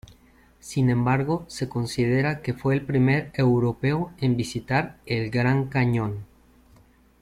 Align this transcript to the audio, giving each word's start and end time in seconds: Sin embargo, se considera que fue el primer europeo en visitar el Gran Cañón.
Sin 0.59 0.89
embargo, 0.89 1.45
se 1.47 1.69
considera 1.69 2.41
que 2.41 2.55
fue 2.55 2.73
el 2.73 2.83
primer 2.83 3.29
europeo 3.35 4.11
en 4.17 4.35
visitar 4.35 4.97
el 5.05 5.29
Gran 5.29 5.67
Cañón. 5.67 6.25